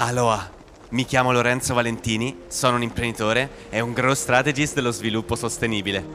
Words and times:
Aloha, 0.00 0.48
mi 0.90 1.04
chiamo 1.04 1.32
Lorenzo 1.32 1.74
Valentini, 1.74 2.42
sono 2.46 2.76
un 2.76 2.84
imprenditore 2.84 3.50
e 3.68 3.80
un 3.80 3.92
growth 3.92 4.16
strategist 4.16 4.74
dello 4.74 4.92
sviluppo 4.92 5.34
sostenibile. 5.34 6.06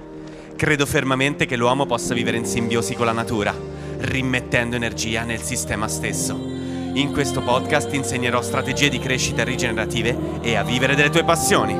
Credo 0.56 0.86
fermamente 0.86 1.46
che 1.46 1.58
l'uomo 1.58 1.86
possa 1.86 2.14
vivere 2.14 2.38
in 2.38 2.46
simbiosi 2.46 2.96
con 2.96 3.08
la 3.08 3.12
natura, 3.12 3.54
rimettendo 3.98 4.78
energia 4.78 5.24
nel 5.24 5.42
sistema 5.42 5.90
stesso. 5.90 6.34
In 6.34 7.12
questo 7.12 7.42
podcast 7.42 7.94
insegnerò 7.94 8.42
strategie 8.42 8.88
di 8.88 9.00
crescita 9.00 9.44
rigenerative 9.44 10.40
e 10.40 10.56
a 10.56 10.64
vivere 10.64 10.96
delle 10.96 11.10
tue 11.10 11.26
passioni. 11.26 11.76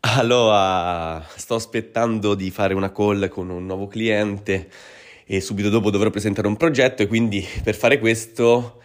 Allora, 0.00 1.24
sto 1.36 1.54
aspettando 1.54 2.34
di 2.34 2.50
fare 2.50 2.74
una 2.74 2.90
call 2.90 3.28
con 3.28 3.48
un 3.48 3.64
nuovo 3.64 3.86
cliente 3.86 4.68
e 5.26 5.40
subito 5.40 5.68
dopo 5.68 5.90
dovrò 5.90 6.10
presentare 6.10 6.46
un 6.46 6.56
progetto 6.56 7.02
e 7.02 7.06
quindi 7.06 7.46
per 7.62 7.74
fare 7.74 7.98
questo 7.98 8.80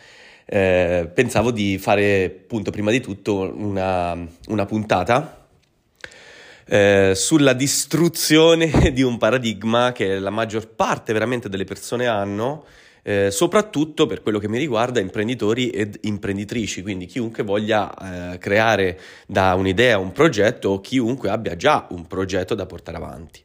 eh, 0.45 1.09
pensavo 1.13 1.51
di 1.51 1.77
fare 1.77 2.25
appunto 2.25 2.71
prima 2.71 2.91
di 2.91 2.99
tutto 2.99 3.53
una, 3.55 4.17
una 4.47 4.65
puntata 4.65 5.47
eh, 6.65 7.13
sulla 7.15 7.53
distruzione 7.53 8.71
di 8.93 9.01
un 9.01 9.17
paradigma 9.17 9.91
che 9.91 10.19
la 10.19 10.29
maggior 10.29 10.67
parte 10.67 11.13
veramente 11.13 11.49
delle 11.49 11.65
persone 11.65 12.07
hanno 12.07 12.65
eh, 13.01 13.31
soprattutto 13.31 14.05
per 14.05 14.21
quello 14.21 14.39
che 14.39 14.47
mi 14.47 14.57
riguarda 14.57 14.99
imprenditori 14.99 15.69
ed 15.69 15.97
imprenditrici, 16.01 16.81
quindi 16.81 17.05
chiunque 17.05 17.43
voglia 17.43 18.33
eh, 18.33 18.37
creare 18.37 18.99
da 19.25 19.55
un'idea 19.55 19.97
un 19.97 20.11
progetto 20.11 20.69
o 20.69 20.81
chiunque 20.81 21.29
abbia 21.29 21.55
già 21.55 21.87
un 21.89 22.05
progetto 22.07 22.55
da 22.55 22.65
portare 22.65 22.97
avanti. 22.97 23.41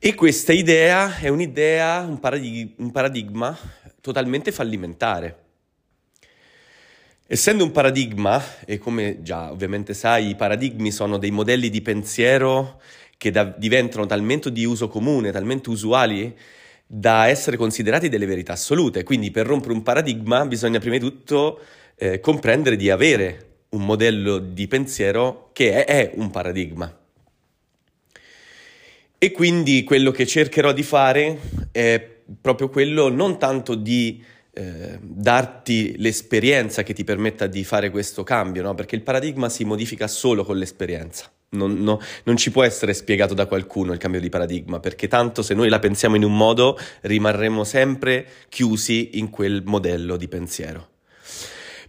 E 0.00 0.14
questa 0.14 0.52
idea 0.52 1.18
è 1.18 1.26
un'idea, 1.26 2.02
un, 2.02 2.20
paradig- 2.20 2.74
un 2.76 2.92
paradigma 2.92 3.58
totalmente 4.00 4.52
fallimentare. 4.52 5.46
Essendo 7.26 7.64
un 7.64 7.72
paradigma, 7.72 8.40
e 8.64 8.78
come 8.78 9.22
già 9.22 9.50
ovviamente 9.50 9.94
sai, 9.94 10.28
i 10.28 10.34
paradigmi 10.36 10.92
sono 10.92 11.18
dei 11.18 11.32
modelli 11.32 11.68
di 11.68 11.82
pensiero 11.82 12.80
che 13.16 13.32
da- 13.32 13.42
diventano 13.42 14.06
talmente 14.06 14.52
di 14.52 14.64
uso 14.64 14.86
comune, 14.86 15.32
talmente 15.32 15.68
usuali, 15.68 16.32
da 16.86 17.26
essere 17.26 17.56
considerati 17.56 18.08
delle 18.08 18.26
verità 18.26 18.52
assolute. 18.52 19.02
Quindi 19.02 19.32
per 19.32 19.46
rompere 19.46 19.72
un 19.72 19.82
paradigma 19.82 20.46
bisogna 20.46 20.78
prima 20.78 20.96
di 20.96 21.00
tutto 21.00 21.58
eh, 21.96 22.20
comprendere 22.20 22.76
di 22.76 22.88
avere 22.88 23.64
un 23.70 23.84
modello 23.84 24.38
di 24.38 24.68
pensiero 24.68 25.50
che 25.52 25.84
è, 25.84 25.86
è 25.86 26.12
un 26.14 26.30
paradigma. 26.30 26.96
E 29.18 29.32
quindi 29.32 29.82
quello 29.82 30.12
che 30.12 30.26
cercherò 30.26 30.72
di 30.72 30.84
fare 30.84 31.40
è 31.72 32.00
proprio 32.40 32.68
quello 32.68 33.08
non 33.08 33.36
tanto 33.36 33.74
di 33.74 34.22
eh, 34.52 34.98
darti 35.00 35.96
l'esperienza 35.98 36.82
che 36.84 36.92
ti 36.92 37.02
permetta 37.02 37.46
di 37.46 37.64
fare 37.64 37.90
questo 37.90 38.22
cambio, 38.22 38.62
no? 38.62 38.74
perché 38.74 38.94
il 38.94 39.02
paradigma 39.02 39.48
si 39.48 39.64
modifica 39.64 40.06
solo 40.06 40.44
con 40.44 40.56
l'esperienza. 40.56 41.30
Non, 41.50 41.82
no, 41.82 42.00
non, 42.24 42.36
ci 42.36 42.50
può 42.50 42.62
essere 42.62 42.92
spiegato 42.92 43.34
da 43.34 43.46
qualcuno 43.46 43.92
il 43.92 43.98
cambio 43.98 44.20
di 44.20 44.28
paradigma, 44.28 44.80
perché 44.80 45.08
tanto 45.08 45.42
se 45.42 45.54
noi 45.54 45.68
la 45.68 45.78
pensiamo 45.78 46.14
in 46.14 46.24
un 46.24 46.36
modo 46.36 46.78
rimarremo 47.00 47.64
sempre 47.64 48.26
chiusi 48.48 49.18
in 49.18 49.30
quel 49.30 49.62
modello 49.64 50.16
di 50.16 50.28
pensiero. 50.28 50.88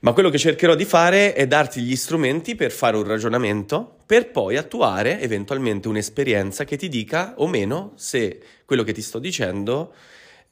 Ma 0.02 0.14
quello 0.14 0.30
che 0.30 0.38
cercherò 0.38 0.76
di 0.76 0.86
fare 0.86 1.34
è 1.34 1.46
darti 1.46 1.82
gli 1.82 1.96
strumenti 1.96 2.56
per 2.56 2.72
fare 2.72 2.96
un 2.96 3.04
ragionamento, 3.04 3.98
per 4.06 4.32
poi 4.32 4.56
attuare 4.56 5.20
eventualmente 5.20 5.90
un'esperienza 5.90 6.64
che 6.64 6.78
ti 6.78 6.88
dica 6.88 7.34
o 7.38 7.48
meno 7.48 7.92
se 7.96 8.42
quello 8.64 8.84
che 8.84 8.94
ti 8.94 9.02
sto 9.02 9.20
dicendo 9.20 9.94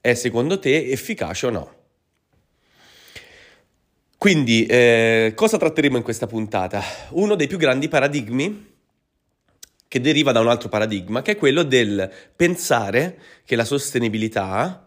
è 0.01 0.15
secondo 0.15 0.59
te 0.59 0.89
efficace 0.89 1.45
o 1.45 1.49
no. 1.49 1.75
Quindi, 4.17 4.65
eh, 4.65 5.31
cosa 5.33 5.57
tratteremo 5.57 5.95
in 5.95 6.03
questa 6.03 6.27
puntata? 6.27 6.81
Uno 7.11 7.35
dei 7.35 7.47
più 7.47 7.57
grandi 7.57 7.87
paradigmi 7.87 8.75
che 9.87 10.01
deriva 10.01 10.33
da 10.33 10.41
un 10.41 10.49
altro 10.49 10.67
paradigma, 10.67 11.21
che 11.21 11.33
è 11.33 11.37
quello 11.37 11.63
del 11.63 12.11
pensare 12.35 13.19
che 13.45 13.55
la 13.55 13.63
sostenibilità 13.63 14.86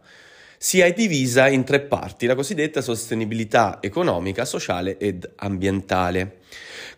sia 0.63 0.93
divisa 0.93 1.49
in 1.49 1.65
tre 1.65 1.81
parti, 1.81 2.27
la 2.27 2.35
cosiddetta 2.35 2.83
sostenibilità 2.83 3.79
economica, 3.81 4.45
sociale 4.45 4.99
ed 4.99 5.27
ambientale. 5.37 6.41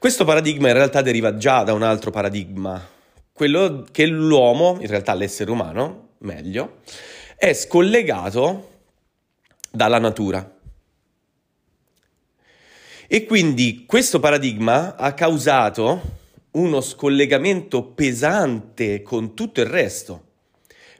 Questo 0.00 0.24
paradigma 0.24 0.66
in 0.66 0.74
realtà 0.74 1.00
deriva 1.00 1.36
già 1.36 1.62
da 1.62 1.72
un 1.72 1.84
altro 1.84 2.10
paradigma, 2.10 2.84
quello 3.32 3.86
che 3.88 4.04
l'uomo, 4.06 4.78
in 4.80 4.88
realtà 4.88 5.14
l'essere 5.14 5.52
umano, 5.52 6.08
meglio, 6.18 6.80
è 7.36 7.52
scollegato 7.52 8.80
dalla 9.70 10.00
natura. 10.00 10.58
E 13.06 13.24
quindi 13.24 13.84
questo 13.86 14.18
paradigma 14.18 14.96
ha 14.96 15.14
causato 15.14 16.00
uno 16.50 16.80
scollegamento 16.80 17.84
pesante 17.84 19.02
con 19.02 19.34
tutto 19.34 19.60
il 19.60 19.66
resto. 19.66 20.30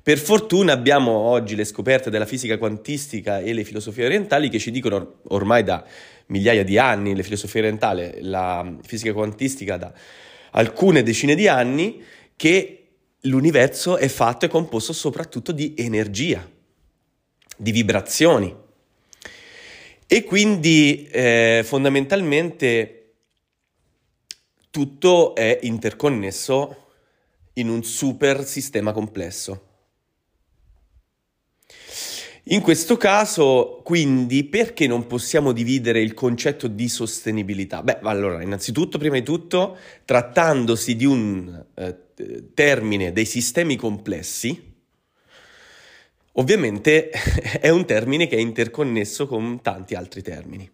Per 0.02 0.18
fortuna 0.18 0.72
abbiamo 0.72 1.12
oggi 1.12 1.54
le 1.54 1.64
scoperte 1.64 2.10
della 2.10 2.26
fisica 2.26 2.58
quantistica 2.58 3.38
e 3.38 3.52
le 3.52 3.62
filosofie 3.62 4.06
orientali 4.06 4.48
che 4.48 4.58
ci 4.58 4.72
dicono 4.72 5.20
ormai 5.28 5.62
da 5.62 5.86
migliaia 6.26 6.64
di 6.64 6.76
anni, 6.76 7.14
le 7.14 7.22
filosofie 7.22 7.60
orientali, 7.60 8.18
la 8.22 8.78
fisica 8.82 9.12
quantistica 9.12 9.76
da 9.76 9.92
alcune 10.50 11.04
decine 11.04 11.36
di 11.36 11.46
anni, 11.46 12.02
che 12.34 12.88
l'universo 13.20 13.96
è 13.96 14.08
fatto 14.08 14.44
e 14.44 14.48
composto 14.48 14.92
soprattutto 14.92 15.52
di 15.52 15.74
energia, 15.76 16.50
di 17.56 17.70
vibrazioni. 17.70 18.52
E 20.04 20.24
quindi 20.24 21.06
eh, 21.12 21.62
fondamentalmente 21.64 23.12
tutto 24.68 25.36
è 25.36 25.60
interconnesso 25.62 26.86
in 27.54 27.68
un 27.68 27.84
super 27.84 28.44
sistema 28.44 28.90
complesso. 28.90 29.70
In 32.52 32.60
questo 32.60 32.98
caso, 32.98 33.80
quindi, 33.82 34.44
perché 34.44 34.86
non 34.86 35.06
possiamo 35.06 35.52
dividere 35.52 36.02
il 36.02 36.12
concetto 36.12 36.68
di 36.68 36.86
sostenibilità? 36.86 37.82
Beh, 37.82 38.00
allora, 38.02 38.42
innanzitutto, 38.42 38.98
prima 38.98 39.14
di 39.14 39.22
tutto, 39.22 39.78
trattandosi 40.04 40.94
di 40.94 41.06
un 41.06 41.64
eh, 41.74 41.96
termine 42.52 43.10
dei 43.12 43.24
sistemi 43.24 43.76
complessi, 43.76 44.74
ovviamente 46.32 47.08
è 47.58 47.70
un 47.70 47.86
termine 47.86 48.26
che 48.26 48.36
è 48.36 48.40
interconnesso 48.40 49.26
con 49.26 49.62
tanti 49.62 49.94
altri 49.94 50.20
termini. 50.20 50.70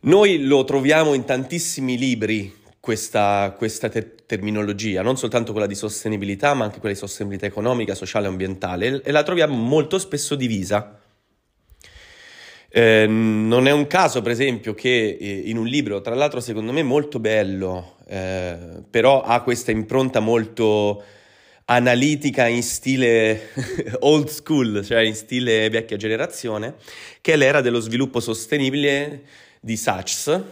Noi 0.00 0.44
lo 0.44 0.64
troviamo 0.64 1.12
in 1.12 1.26
tantissimi 1.26 1.98
libri 1.98 2.50
questa, 2.88 3.54
questa 3.54 3.90
te- 3.90 4.14
terminologia, 4.24 5.02
non 5.02 5.18
soltanto 5.18 5.52
quella 5.52 5.66
di 5.66 5.74
sostenibilità, 5.74 6.54
ma 6.54 6.64
anche 6.64 6.78
quella 6.78 6.94
di 6.94 6.98
sostenibilità 6.98 7.44
economica, 7.44 7.94
sociale 7.94 8.24
e 8.24 8.30
ambientale, 8.30 9.02
e 9.02 9.10
la 9.10 9.22
troviamo 9.22 9.54
molto 9.54 9.98
spesso 9.98 10.34
divisa. 10.34 10.98
Eh, 12.70 13.04
non 13.06 13.66
è 13.66 13.72
un 13.72 13.86
caso, 13.86 14.22
per 14.22 14.32
esempio, 14.32 14.72
che 14.72 15.18
eh, 15.20 15.42
in 15.50 15.58
un 15.58 15.66
libro, 15.66 16.00
tra 16.00 16.14
l'altro 16.14 16.40
secondo 16.40 16.72
me 16.72 16.82
molto 16.82 17.18
bello, 17.18 17.96
eh, 18.06 18.56
però 18.88 19.20
ha 19.20 19.42
questa 19.42 19.70
impronta 19.70 20.20
molto 20.20 21.02
analitica 21.66 22.46
in 22.46 22.62
stile 22.62 23.50
old 24.00 24.28
school, 24.28 24.82
cioè 24.82 25.00
in 25.00 25.14
stile 25.14 25.68
vecchia 25.68 25.98
generazione, 25.98 26.76
che 27.20 27.34
è 27.34 27.36
l'era 27.36 27.60
dello 27.60 27.80
sviluppo 27.80 28.18
sostenibile 28.18 29.24
di 29.60 29.76
Sachs, 29.76 30.42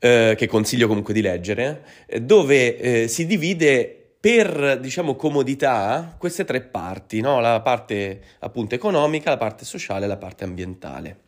eh, 0.00 0.34
che 0.36 0.46
consiglio 0.48 0.88
comunque 0.88 1.14
di 1.14 1.20
leggere, 1.20 1.84
eh, 2.06 2.20
dove 2.20 2.76
eh, 2.78 3.08
si 3.08 3.26
divide 3.26 4.14
per, 4.18 4.78
diciamo, 4.80 5.14
comodità 5.14 6.14
queste 6.18 6.44
tre 6.44 6.62
parti, 6.62 7.20
no? 7.20 7.40
la 7.40 7.60
parte 7.60 8.20
appunto 8.40 8.74
economica, 8.74 9.30
la 9.30 9.36
parte 9.36 9.64
sociale 9.64 10.06
e 10.06 10.08
la 10.08 10.16
parte 10.16 10.44
ambientale. 10.44 11.18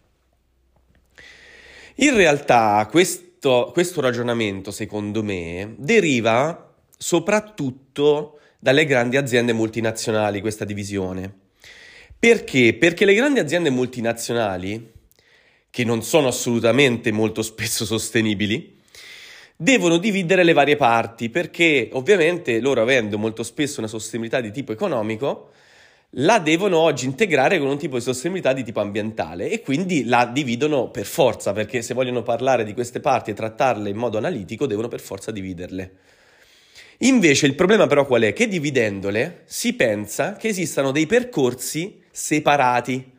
In 1.97 2.15
realtà 2.15 2.87
questo, 2.91 3.71
questo 3.73 4.01
ragionamento, 4.01 4.71
secondo 4.71 5.23
me, 5.23 5.75
deriva 5.79 6.75
soprattutto 6.97 8.39
dalle 8.59 8.85
grandi 8.85 9.17
aziende 9.17 9.53
multinazionali, 9.53 10.41
questa 10.41 10.65
divisione. 10.65 11.41
Perché? 12.19 12.75
Perché 12.75 13.05
le 13.05 13.15
grandi 13.15 13.41
aziende 13.41 13.71
multinazionali 13.71 14.92
che 15.73 15.85
non 15.85 16.03
sono 16.03 16.29
assolutamente 16.29 17.13
molto 17.13 17.41
spesso 17.41 17.87
sostenibili, 17.87 18.77
devono 19.57 19.97
dividere 19.97 20.45
le 20.45 20.53
varie 20.53 20.77
parti 20.77 21.31
perché 21.31 21.89
ovviamente 21.93 22.61
loro 22.61 22.83
avendo 22.83 23.17
molto 23.17 23.43
spesso 23.43 23.81
una 23.81 23.89
sostenibilità 23.89 24.43
di 24.43 24.53
tipo 24.53 24.73
economico, 24.73 25.53
la 26.17 26.41
devono 26.41 26.77
oggi 26.77 27.07
integrare 27.07 27.59
con 27.59 27.69
un 27.69 27.79
tipo 27.79 27.97
di 27.97 28.03
sostenibilità 28.03 28.53
di 28.53 28.65
tipo 28.65 28.81
ambientale 28.81 29.49
e 29.49 29.63
quindi 29.63 30.05
la 30.05 30.27
dividono 30.27 30.91
per 30.91 31.07
forza 31.07 31.55
perché 31.55 31.81
se 31.81 31.95
vogliono 31.95 32.23
parlare 32.23 32.65
di 32.65 32.75
queste 32.75 33.01
parti 33.01 33.31
e 33.31 33.35
trattarle 33.35 33.89
in 33.89 33.97
modo 33.97 34.19
analitico 34.19 34.67
devono 34.67 34.89
per 34.89 35.01
forza 35.01 35.31
dividerle. 35.31 35.93
Invece 36.99 37.47
il 37.47 37.55
problema 37.55 37.87
però 37.87 38.05
qual 38.05 38.21
è? 38.21 38.35
Che 38.35 38.47
dividendole 38.47 39.45
si 39.47 39.73
pensa 39.73 40.37
che 40.37 40.49
esistano 40.49 40.91
dei 40.91 41.07
percorsi 41.07 41.99
separati. 42.11 43.11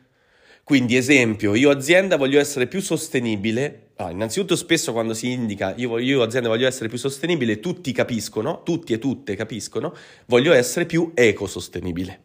Quindi 0.64 0.96
esempio, 0.96 1.54
io 1.54 1.68
azienda 1.68 2.16
voglio 2.16 2.40
essere 2.40 2.66
più 2.66 2.80
sostenibile. 2.80 3.90
Ah, 3.96 4.10
innanzitutto 4.10 4.56
spesso 4.56 4.92
quando 4.92 5.12
si 5.12 5.30
indica 5.30 5.74
io, 5.76 5.98
io 5.98 6.22
azienda 6.22 6.48
voglio 6.48 6.66
essere 6.66 6.88
più 6.88 6.96
sostenibile, 6.96 7.60
tutti 7.60 7.92
capiscono, 7.92 8.62
tutti 8.62 8.94
e 8.94 8.98
tutte 8.98 9.36
capiscono, 9.36 9.94
voglio 10.24 10.54
essere 10.54 10.86
più 10.86 11.12
ecosostenibile. 11.14 12.20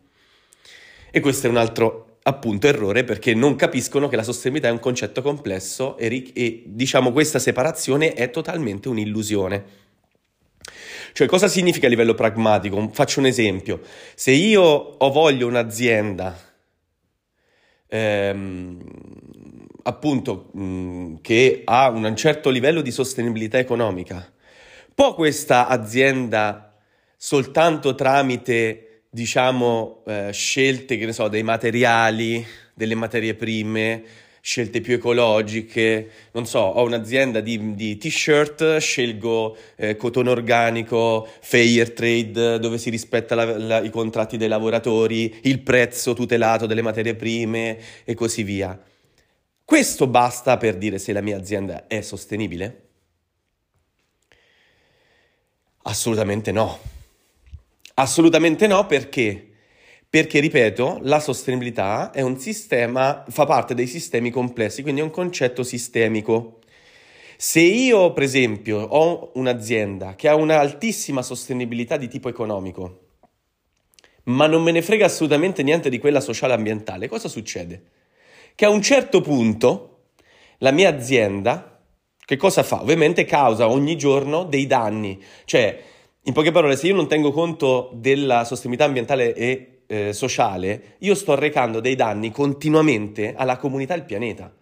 E 1.12 1.20
questo 1.20 1.48
è 1.48 1.50
un 1.50 1.58
altro 1.58 2.20
appunto 2.24 2.68
errore 2.68 3.04
perché 3.04 3.34
non 3.34 3.58
capiscono 3.58 4.08
che 4.08 4.16
la 4.16 4.24
sostenibilità 4.24 4.70
è 4.70 4.72
un 4.72 4.80
concetto 4.80 5.22
complesso 5.22 5.98
e, 5.98 6.32
e 6.34 6.64
diciamo 6.66 7.12
questa 7.12 7.40
separazione 7.40 8.14
è 8.14 8.30
totalmente 8.30 8.88
un'illusione. 8.88 9.88
Cioè, 11.12 11.28
cosa 11.28 11.50
significa 11.50 11.88
a 11.88 11.90
livello 11.90 12.14
pragmatico? 12.14 12.90
Faccio 12.94 13.20
un 13.20 13.26
esempio. 13.26 13.82
Se 14.16 14.32
io 14.32 14.62
ho 14.62 15.12
voglio 15.12 15.48
un'azienda, 15.48 16.49
ehm, 17.90 18.80
appunto, 19.84 20.50
mh, 20.54 21.16
che 21.22 21.62
ha 21.66 21.90
un 21.90 22.16
certo 22.16 22.50
livello 22.50 22.82
di 22.82 22.92
sostenibilità 22.92 23.58
economica, 23.58 24.32
può 24.94 25.14
questa 25.16 25.68
azienda 25.68 26.76
soltanto 27.18 27.96
tramite, 27.96 29.04
diciamo, 29.10 30.04
eh, 30.06 30.30
scelte, 30.32 30.98
che 30.98 31.06
ne 31.06 31.14
so, 31.14 31.28
dei 31.28 31.44
materiali, 31.44 32.46
delle 32.74 32.96
materie 32.96 33.36
prime, 33.36 34.04
scelte 34.42 34.82
più 34.82 34.96
ecologiche, 34.96 36.10
non 36.32 36.46
so, 36.46 36.60
ho 36.60 36.84
un'azienda 36.84 37.40
di, 37.40 37.76
di 37.76 37.98
t-shirt, 37.98 38.78
scelgo 38.78 39.58
eh, 39.76 39.96
cotone 39.96 40.30
organico, 40.30 41.28
fair 41.42 41.92
trade, 41.92 42.60
dove 42.60 42.78
si 42.78 42.90
rispetta 42.90 43.36
la, 43.36 43.58
la, 43.58 43.80
i 43.80 43.90
contratti 43.90 44.38
dei 44.38 44.48
lavoratori, 44.48 45.40
il 45.44 45.60
prezzo 45.60 46.14
tutelato 46.14 46.66
delle 46.66 46.82
materie 46.82 47.16
prime 47.16 47.78
e 48.04 48.14
così 48.14 48.44
via. 48.44 48.80
Questo 49.64 50.08
basta 50.08 50.58
per 50.58 50.78
dire 50.78 50.98
se 50.98 51.14
la 51.14 51.22
mia 51.22 51.38
azienda 51.38 51.86
è 51.88 52.02
sostenibile? 52.02 52.88
Assolutamente 55.84 56.52
no. 56.52 56.80
Assolutamente 57.96 58.66
no 58.66 58.86
perché 58.86 59.49
perché, 60.10 60.40
ripeto, 60.40 61.00
la 61.04 61.20
sostenibilità 61.20 62.10
è 62.10 62.22
un 62.22 62.40
sistema, 62.40 63.24
fa 63.28 63.46
parte 63.46 63.76
dei 63.76 63.86
sistemi 63.86 64.32
complessi, 64.32 64.82
quindi 64.82 65.02
è 65.02 65.04
un 65.04 65.12
concetto 65.12 65.62
sistemico. 65.62 66.60
Se 67.38 67.60
io, 67.60 68.12
per 68.12 68.24
esempio, 68.24 68.80
ho 68.80 69.32
un'azienda 69.36 70.16
che 70.16 70.28
ha 70.28 70.36
un'altissima 70.36 71.22
sostenibilità 71.22 71.96
di 71.96 72.08
tipo 72.08 72.28
economico, 72.28 73.02
ma 74.24 74.48
non 74.48 74.64
me 74.64 74.72
ne 74.72 74.82
frega 74.82 75.06
assolutamente 75.06 75.62
niente 75.62 75.90
di 75.90 76.00
quella 76.00 76.22
sociale 76.22 76.54
e 76.54 76.58
ambientale, 76.58 77.08
cosa 77.08 77.28
succede? 77.28 77.84
Che 78.56 78.66
a 78.66 78.70
un 78.70 78.82
certo 78.82 79.22
punto 79.22 80.08
la 80.58 80.72
mia 80.72 80.90
azienda, 80.90 81.80
che 82.26 82.36
cosa 82.36 82.64
fa? 82.64 82.82
Ovviamente 82.82 83.26
causa 83.26 83.70
ogni 83.70 83.96
giorno 83.96 84.44
dei 84.44 84.66
danni. 84.66 85.22
Cioè, 85.46 85.82
in 86.24 86.34
poche 86.34 86.52
parole, 86.52 86.76
se 86.76 86.88
io 86.88 86.96
non 86.96 87.08
tengo 87.08 87.32
conto 87.32 87.92
della 87.94 88.44
sostenibilità 88.44 88.86
ambientale 88.86 89.34
e 89.34 89.79
eh, 89.92 90.14
sociale, 90.14 90.98
io 91.00 91.16
sto 91.16 91.32
arrecando 91.32 91.80
dei 91.80 91.96
danni 91.96 92.30
continuamente 92.30 93.34
alla 93.36 93.58
comunità 93.58 93.96
al 93.96 94.06
pianeta. 94.06 94.54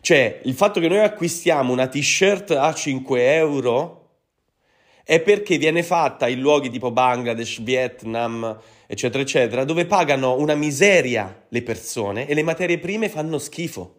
Cioè, 0.00 0.40
il 0.44 0.54
fatto 0.54 0.80
che 0.80 0.88
noi 0.88 1.00
acquistiamo 1.00 1.70
una 1.70 1.86
t-shirt 1.86 2.52
a 2.52 2.72
5 2.72 3.34
euro 3.34 3.96
è 5.04 5.20
perché 5.20 5.58
viene 5.58 5.82
fatta 5.82 6.28
in 6.28 6.40
luoghi 6.40 6.70
tipo 6.70 6.90
Bangladesh, 6.90 7.60
Vietnam, 7.60 8.58
eccetera, 8.86 9.22
eccetera, 9.22 9.64
dove 9.64 9.84
pagano 9.84 10.38
una 10.38 10.54
miseria 10.54 11.44
le 11.46 11.62
persone 11.62 12.26
e 12.26 12.32
le 12.32 12.42
materie 12.42 12.78
prime 12.78 13.10
fanno 13.10 13.38
schifo. 13.38 13.96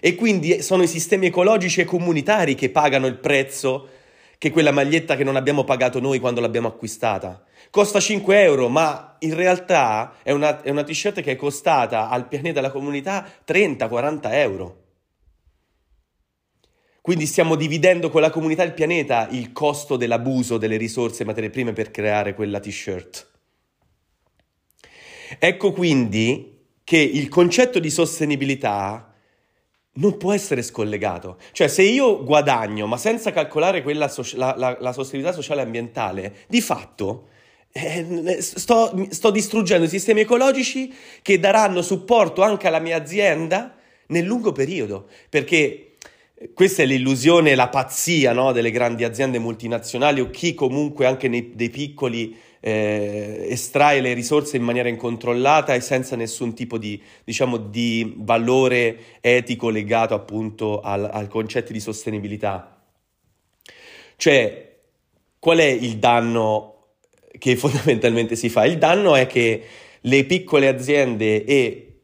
E 0.00 0.14
quindi 0.14 0.62
sono 0.62 0.82
i 0.82 0.86
sistemi 0.86 1.26
ecologici 1.26 1.82
e 1.82 1.84
comunitari 1.84 2.54
che 2.54 2.70
pagano 2.70 3.06
il 3.06 3.18
prezzo 3.18 3.88
che 4.44 4.50
quella 4.50 4.72
maglietta 4.72 5.16
che 5.16 5.24
non 5.24 5.36
abbiamo 5.36 5.64
pagato 5.64 6.00
noi 6.00 6.18
quando 6.18 6.42
l'abbiamo 6.42 6.68
acquistata. 6.68 7.42
Costa 7.70 7.98
5 7.98 8.42
euro, 8.42 8.68
ma 8.68 9.16
in 9.20 9.34
realtà 9.34 10.16
è 10.22 10.32
una, 10.32 10.60
è 10.60 10.68
una 10.68 10.84
t-shirt 10.84 11.22
che 11.22 11.32
è 11.32 11.36
costata 11.36 12.10
al 12.10 12.28
pianeta 12.28 12.58
alla 12.58 12.70
comunità 12.70 13.26
30-40 13.46 14.20
euro. 14.32 14.82
Quindi 17.00 17.24
stiamo 17.24 17.54
dividendo 17.54 18.10
con 18.10 18.20
la 18.20 18.28
comunità 18.28 18.62
il 18.64 18.74
pianeta 18.74 19.28
il 19.30 19.50
costo 19.52 19.96
dell'abuso 19.96 20.58
delle 20.58 20.76
risorse 20.76 21.22
e 21.22 21.26
materie 21.26 21.48
prime 21.48 21.72
per 21.72 21.90
creare 21.90 22.34
quella 22.34 22.60
t-shirt. 22.60 23.30
Ecco 25.38 25.72
quindi 25.72 26.66
che 26.84 26.98
il 26.98 27.28
concetto 27.28 27.78
di 27.78 27.88
sostenibilità 27.88 29.13
non 29.94 30.16
può 30.16 30.32
essere 30.32 30.62
scollegato. 30.62 31.36
Cioè, 31.52 31.68
se 31.68 31.82
io 31.82 32.24
guadagno, 32.24 32.86
ma 32.86 32.96
senza 32.96 33.30
calcolare 33.32 33.82
quella 33.82 34.08
so- 34.08 34.24
la, 34.36 34.54
la, 34.56 34.76
la, 34.80 34.92
sostenibilità 34.92 35.36
sociale 35.36 35.60
e 35.60 35.64
ambientale, 35.64 36.34
di 36.48 36.60
fatto 36.60 37.28
eh, 37.72 38.38
sto, 38.40 39.06
sto 39.10 39.30
distruggendo 39.30 39.86
i 39.86 39.88
sistemi 39.88 40.20
ecologici 40.20 40.92
che 41.22 41.38
daranno 41.38 41.82
supporto 41.82 42.42
anche 42.42 42.66
alla 42.66 42.78
mia 42.78 42.96
azienda 42.96 43.76
nel 44.08 44.24
lungo 44.24 44.52
periodo. 44.52 45.08
Perché 45.28 45.96
questa 46.52 46.82
è 46.82 46.86
l'illusione, 46.86 47.54
la 47.54 47.68
pazzia 47.68 48.32
no, 48.32 48.52
delle 48.52 48.70
grandi 48.70 49.04
aziende 49.04 49.38
multinazionali 49.38 50.20
o 50.20 50.30
chi 50.30 50.54
comunque 50.54 51.06
anche 51.06 51.28
nei, 51.28 51.52
dei 51.54 51.70
piccoli 51.70 52.36
eh, 52.66 53.46
estrae 53.50 54.00
le 54.00 54.14
risorse 54.14 54.56
in 54.56 54.62
maniera 54.62 54.88
incontrollata 54.88 55.74
e 55.74 55.82
senza 55.82 56.16
nessun 56.16 56.54
tipo 56.54 56.78
di, 56.78 56.98
diciamo, 57.22 57.58
di 57.58 58.14
valore 58.16 59.18
etico 59.20 59.68
legato 59.68 60.14
appunto 60.14 60.80
al, 60.80 61.06
al 61.12 61.28
concetto 61.28 61.74
di 61.74 61.80
sostenibilità. 61.80 62.82
Cioè, 64.16 64.76
qual 65.38 65.58
è 65.58 65.66
il 65.66 65.98
danno 65.98 66.86
che 67.38 67.54
fondamentalmente 67.56 68.34
si 68.34 68.48
fa? 68.48 68.64
Il 68.64 68.78
danno 68.78 69.14
è 69.14 69.26
che 69.26 69.62
le 70.00 70.24
piccole 70.24 70.66
aziende 70.66 71.44
e 71.44 71.98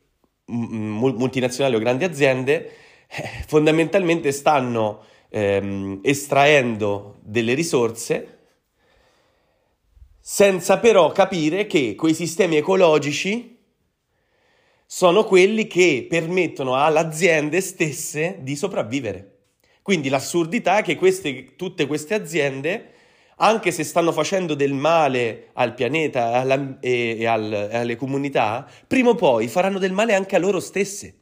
multinazionali 0.45 1.77
o 1.77 1.79
grandi 1.79 2.05
aziende 2.05 2.71
eh, 3.07 3.45
fondamentalmente 3.47 4.31
stanno 4.31 5.05
ehm, 5.31 6.01
estraendo 6.03 7.17
delle 7.23 7.55
risorse 7.55 8.40
senza 10.33 10.79
però 10.79 11.11
capire 11.11 11.67
che 11.67 11.97
quei 11.97 12.15
sistemi 12.15 12.55
ecologici 12.55 13.59
sono 14.87 15.25
quelli 15.25 15.67
che 15.67 16.07
permettono 16.09 16.77
alle 16.77 17.01
aziende 17.01 17.61
stesse 17.61 18.39
di 18.41 18.55
sopravvivere. 18.55 19.39
Quindi 19.83 20.09
l'assurdità 20.09 20.79
è 20.79 20.83
che 20.85 20.95
queste, 20.95 21.57
tutte 21.57 21.89
queste 21.89 22.15
aziende, 22.15 22.93
anche 23.39 23.73
se 23.73 23.83
stanno 23.83 24.13
facendo 24.13 24.55
del 24.55 24.73
male 24.73 25.49
al 25.55 25.75
pianeta 25.75 26.35
alla, 26.35 26.79
e, 26.79 27.17
e, 27.19 27.27
al, 27.27 27.69
alle 27.73 27.97
comunità, 27.97 28.71
prima 28.87 29.11
o 29.11 29.15
poi 29.17 29.49
faranno 29.49 29.81
del 29.81 29.93
male 29.93 30.15
anche 30.15 30.37
a 30.37 30.39
loro 30.39 30.61
stesse. 30.61 31.13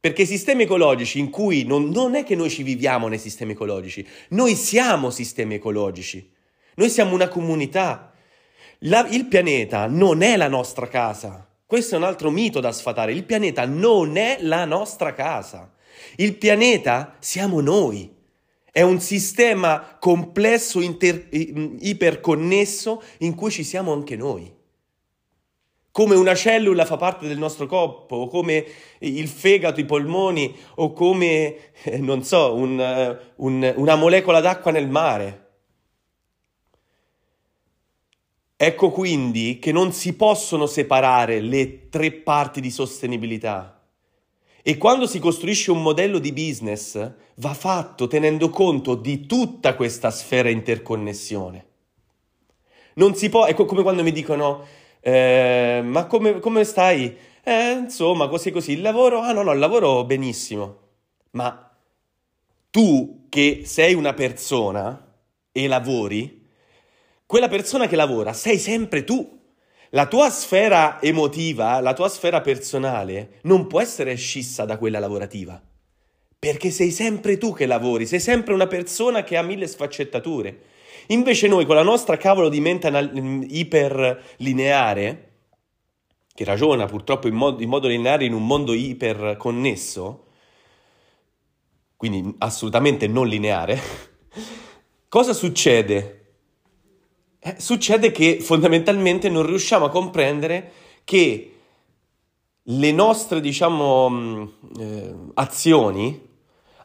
Perché 0.00 0.22
i 0.22 0.26
sistemi 0.26 0.64
ecologici 0.64 1.20
in 1.20 1.30
cui 1.30 1.62
non, 1.62 1.90
non 1.90 2.16
è 2.16 2.24
che 2.24 2.34
noi 2.34 2.50
ci 2.50 2.64
viviamo 2.64 3.06
nei 3.06 3.18
sistemi 3.18 3.52
ecologici, 3.52 4.04
noi 4.30 4.56
siamo 4.56 5.10
sistemi 5.10 5.54
ecologici. 5.54 6.34
Noi 6.78 6.90
siamo 6.90 7.12
una 7.12 7.26
comunità. 7.26 8.12
La, 8.82 9.04
il 9.10 9.26
pianeta 9.26 9.88
non 9.88 10.22
è 10.22 10.36
la 10.36 10.46
nostra 10.46 10.86
casa. 10.86 11.44
Questo 11.66 11.96
è 11.96 11.98
un 11.98 12.04
altro 12.04 12.30
mito 12.30 12.60
da 12.60 12.70
sfatare. 12.70 13.12
Il 13.12 13.24
pianeta 13.24 13.66
non 13.66 14.16
è 14.16 14.38
la 14.42 14.64
nostra 14.64 15.12
casa. 15.12 15.72
Il 16.14 16.36
pianeta 16.36 17.16
siamo 17.18 17.60
noi. 17.60 18.14
È 18.70 18.80
un 18.80 19.00
sistema 19.00 19.96
complesso, 19.98 20.80
inter, 20.80 21.26
iperconnesso 21.30 23.02
in 23.18 23.34
cui 23.34 23.50
ci 23.50 23.64
siamo 23.64 23.92
anche 23.92 24.14
noi. 24.14 24.54
Come 25.90 26.14
una 26.14 26.36
cellula 26.36 26.84
fa 26.84 26.96
parte 26.96 27.26
del 27.26 27.38
nostro 27.38 27.66
corpo, 27.66 28.14
o 28.14 28.28
come 28.28 28.64
il 29.00 29.26
fegato, 29.26 29.80
i 29.80 29.84
polmoni, 29.84 30.56
o 30.76 30.92
come, 30.92 31.72
eh, 31.82 31.98
non 31.98 32.22
so, 32.22 32.54
un, 32.54 32.80
eh, 32.80 33.18
un, 33.36 33.72
una 33.74 33.96
molecola 33.96 34.40
d'acqua 34.40 34.70
nel 34.70 34.88
mare. 34.88 35.46
Ecco 38.60 38.90
quindi 38.90 39.60
che 39.60 39.70
non 39.70 39.92
si 39.92 40.16
possono 40.16 40.66
separare 40.66 41.40
le 41.40 41.88
tre 41.90 42.10
parti 42.10 42.60
di 42.60 42.72
sostenibilità. 42.72 43.80
E 44.64 44.76
quando 44.76 45.06
si 45.06 45.20
costruisce 45.20 45.70
un 45.70 45.80
modello 45.80 46.18
di 46.18 46.32
business 46.32 47.12
va 47.36 47.54
fatto 47.54 48.08
tenendo 48.08 48.50
conto 48.50 48.96
di 48.96 49.26
tutta 49.26 49.76
questa 49.76 50.10
sfera 50.10 50.48
interconnessione. 50.48 51.66
Non 52.94 53.14
si 53.14 53.28
può, 53.28 53.44
è 53.44 53.54
come 53.54 53.82
quando 53.82 54.02
mi 54.02 54.10
dicono, 54.10 54.66
eh, 55.02 55.80
ma 55.84 56.06
come, 56.06 56.40
come 56.40 56.64
stai? 56.64 57.16
Eh, 57.44 57.70
insomma, 57.74 58.26
così 58.26 58.50
così, 58.50 58.72
il 58.72 58.80
lavoro? 58.80 59.20
Ah 59.20 59.30
no, 59.30 59.42
no, 59.42 59.52
il 59.52 59.60
lavoro 59.60 60.02
benissimo. 60.02 60.78
Ma 61.30 61.70
tu 62.70 63.26
che 63.28 63.62
sei 63.66 63.94
una 63.94 64.14
persona 64.14 65.14
e 65.52 65.68
lavori, 65.68 66.37
quella 67.28 67.48
persona 67.48 67.86
che 67.86 67.94
lavora 67.94 68.32
sei 68.32 68.56
sempre 68.56 69.04
tu. 69.04 69.38
La 69.90 70.06
tua 70.06 70.30
sfera 70.30 70.98
emotiva, 71.02 71.78
la 71.80 71.92
tua 71.92 72.08
sfera 72.08 72.40
personale 72.40 73.40
non 73.42 73.66
può 73.66 73.82
essere 73.82 74.14
scissa 74.14 74.64
da 74.64 74.78
quella 74.78 74.98
lavorativa. 74.98 75.62
Perché 76.38 76.70
sei 76.70 76.90
sempre 76.90 77.36
tu 77.36 77.52
che 77.52 77.66
lavori, 77.66 78.06
sei 78.06 78.20
sempre 78.20 78.54
una 78.54 78.66
persona 78.66 79.24
che 79.24 79.36
ha 79.36 79.42
mille 79.42 79.66
sfaccettature. 79.66 80.58
Invece 81.08 81.48
noi 81.48 81.66
con 81.66 81.74
la 81.74 81.82
nostra 81.82 82.16
cavolo 82.16 82.48
di 82.48 82.60
mente 82.60 82.88
iperlineare, 83.48 85.32
che 86.32 86.44
ragiona 86.44 86.86
purtroppo 86.86 87.28
in 87.28 87.34
modo, 87.34 87.62
in 87.62 87.68
modo 87.68 87.88
lineare 87.88 88.24
in 88.24 88.32
un 88.32 88.46
mondo 88.46 88.72
iperconnesso, 88.72 90.24
quindi 91.94 92.36
assolutamente 92.38 93.06
non 93.06 93.26
lineare, 93.26 93.78
cosa 95.10 95.34
succede? 95.34 96.17
Eh, 97.40 97.54
succede 97.58 98.10
che 98.10 98.40
fondamentalmente 98.40 99.28
non 99.28 99.46
riusciamo 99.46 99.84
a 99.84 99.90
comprendere 99.90 100.72
che 101.04 101.52
le 102.62 102.92
nostre, 102.92 103.40
diciamo, 103.40 104.10
mm, 104.10 104.44
eh, 104.78 105.14
azioni 105.34 106.26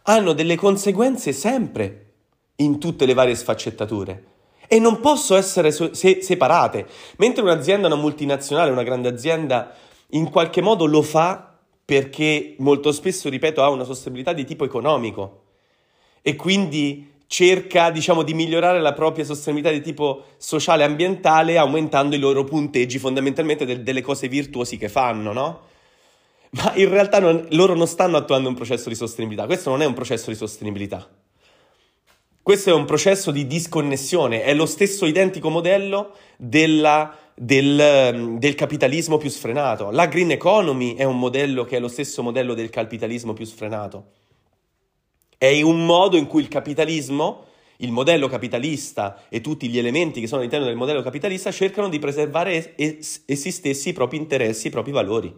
hanno 0.04 0.34
delle 0.34 0.56
conseguenze 0.56 1.34
sempre 1.34 2.12
in 2.58 2.80
tutte 2.80 3.06
le 3.06 3.14
varie 3.14 3.36
sfaccettature 3.36 4.32
e 4.68 4.80
non 4.80 5.00
possono 5.00 5.40
essere 5.40 5.72
se- 5.72 6.22
separate. 6.22 6.88
Mentre 7.18 7.44
un'azienda, 7.44 7.88
una 7.88 7.96
multinazionale, 7.96 8.72
una 8.72 8.84
grande 8.84 9.10
azienda, 9.10 9.74
in 10.10 10.30
qualche 10.30 10.62
modo 10.62 10.86
lo 10.86 11.02
fa 11.02 11.58
perché 11.86 12.56
molto 12.60 12.92
spesso, 12.92 13.30
ripeto, 13.30 13.62
ha 13.62 13.70
una 13.70 13.84
sostenibilità 13.84 14.34
di 14.34 14.46
tipo 14.46 14.66
economico 14.66 15.42
e 16.22 16.36
quindi 16.36 17.12
cerca, 17.34 17.90
diciamo, 17.90 18.22
di 18.22 18.36
migliorare 18.36 18.80
la 18.80 18.94
propria 18.94 19.26
sostenibilità 19.26 19.74
di 19.74 19.82
tipo 19.82 20.26
sociale 20.38 20.84
e 20.84 20.86
ambientale 20.86 21.58
aumentando 21.58 22.16
i 22.16 22.20
loro 22.20 22.44
punteggi 22.44 23.00
fondamentalmente 23.00 23.66
del, 23.66 23.82
delle 23.82 24.04
cose 24.04 24.28
virtuosi 24.28 24.78
che 24.78 24.88
fanno, 24.88 25.34
no? 25.34 25.62
Ma 26.52 26.74
in 26.76 26.90
realtà 26.90 27.20
non, 27.20 27.48
loro 27.50 27.74
non 27.74 27.88
stanno 27.88 28.18
attuando 28.18 28.50
un 28.50 28.54
processo 28.54 28.88
di 28.88 28.94
sostenibilità, 28.94 29.48
questo 29.48 29.72
non 29.72 29.82
è 29.82 29.86
un 29.86 29.94
processo 29.94 30.30
di 30.30 30.36
sostenibilità. 30.36 31.10
Questo 32.40 32.70
è 32.70 32.74
un 32.74 32.86
processo 32.86 33.32
di 33.32 33.48
disconnessione, 33.48 34.44
è 34.44 34.54
lo 34.54 34.68
stesso 34.68 35.08
identico 35.08 35.50
modello 35.50 36.14
della, 36.38 37.18
del, 37.34 38.36
del, 38.38 38.54
capitalismo 38.54 39.18
più 39.18 39.32
sfrenato. 39.32 39.90
La 39.90 40.06
green 40.06 40.30
economy 40.30 40.94
è 40.94 41.04
un 41.04 41.18
modello 41.18 41.64
che 41.64 41.78
è 41.78 41.80
lo 41.80 41.88
stesso 41.88 42.22
modello 42.22 42.54
del 42.54 42.70
capitalismo 42.70 43.34
più 43.34 43.46
sfrenato. 43.46 44.22
È 45.44 45.62
un 45.62 45.86
modo 45.86 46.16
in 46.16 46.26
cui 46.28 46.42
il 46.42 46.48
capitalismo, 46.48 47.48
il 47.80 47.92
modello 47.92 48.30
capitalista 48.30 49.26
e 49.28 49.42
tutti 49.42 49.68
gli 49.68 49.78
elementi 49.78 50.22
che 50.22 50.28
sono 50.28 50.40
all'interno 50.40 50.68
del 50.68 50.78
modello 50.78 51.02
capitalista 51.02 51.52
cercano 51.52 51.90
di 51.90 52.00
preservare 52.00 52.76
essi 52.78 53.52
stessi 53.52 53.90
i 53.90 53.94
propri 53.94 54.16
interessi, 54.16 54.68
i 54.68 54.70
propri 54.70 54.94
valori, 54.94 55.36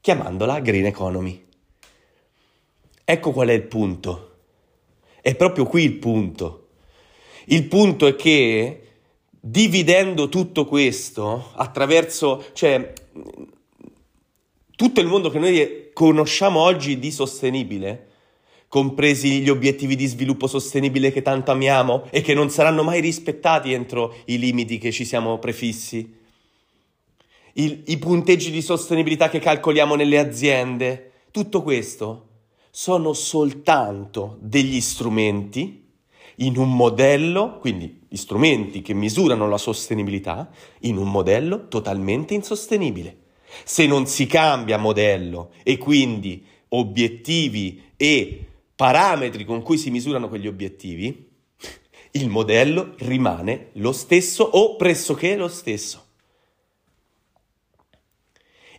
chiamandola 0.00 0.58
green 0.58 0.86
economy. 0.86 1.46
Ecco 3.04 3.30
qual 3.30 3.50
è 3.50 3.52
il 3.52 3.62
punto. 3.62 4.32
È 5.20 5.36
proprio 5.36 5.64
qui 5.64 5.84
il 5.84 5.94
punto. 5.94 6.70
Il 7.44 7.68
punto 7.68 8.08
è 8.08 8.16
che 8.16 8.80
dividendo 9.30 10.28
tutto 10.28 10.64
questo 10.64 11.52
attraverso, 11.54 12.46
cioè, 12.52 12.92
tutto 14.74 15.00
il 15.00 15.06
mondo 15.06 15.30
che 15.30 15.38
noi 15.38 15.90
conosciamo 15.92 16.58
oggi 16.58 16.98
di 16.98 17.12
sostenibile, 17.12 18.08
compresi 18.68 19.40
gli 19.40 19.48
obiettivi 19.48 19.96
di 19.96 20.06
sviluppo 20.06 20.46
sostenibile 20.46 21.12
che 21.12 21.22
tanto 21.22 21.50
amiamo 21.50 22.04
e 22.10 22.20
che 22.22 22.34
non 22.34 22.50
saranno 22.50 22.82
mai 22.82 23.00
rispettati 23.00 23.72
entro 23.72 24.14
i 24.26 24.38
limiti 24.38 24.78
che 24.78 24.90
ci 24.90 25.04
siamo 25.04 25.38
prefissi. 25.38 26.22
Il, 27.52 27.82
I 27.86 27.98
punteggi 27.98 28.50
di 28.50 28.60
sostenibilità 28.62 29.28
che 29.28 29.38
calcoliamo 29.38 29.94
nelle 29.94 30.18
aziende, 30.18 31.12
tutto 31.30 31.62
questo 31.62 32.28
sono 32.70 33.12
soltanto 33.12 34.38
degli 34.40 34.80
strumenti 34.80 35.84
in 36.38 36.56
un 36.56 36.74
modello, 36.74 37.58
quindi 37.60 38.00
strumenti 38.12 38.82
che 38.82 38.94
misurano 38.94 39.48
la 39.48 39.58
sostenibilità, 39.58 40.50
in 40.80 40.96
un 40.96 41.10
modello 41.10 41.68
totalmente 41.68 42.34
insostenibile. 42.34 43.18
Se 43.62 43.86
non 43.86 44.06
si 44.06 44.26
cambia 44.26 44.78
modello 44.78 45.52
e 45.62 45.78
quindi 45.78 46.44
obiettivi 46.70 47.82
e 47.96 48.46
parametri 48.76 49.44
con 49.44 49.62
cui 49.62 49.78
si 49.78 49.90
misurano 49.90 50.28
quegli 50.28 50.46
obiettivi, 50.46 51.32
il 52.12 52.28
modello 52.28 52.94
rimane 52.98 53.70
lo 53.74 53.92
stesso 53.92 54.44
o 54.44 54.76
pressoché 54.76 55.36
lo 55.36 55.48
stesso. 55.48 56.02